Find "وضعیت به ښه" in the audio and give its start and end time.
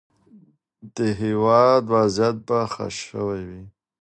1.93-2.87